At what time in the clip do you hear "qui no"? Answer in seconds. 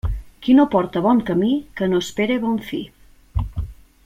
0.45-0.63